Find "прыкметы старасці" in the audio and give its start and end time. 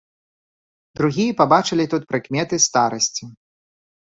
2.13-3.23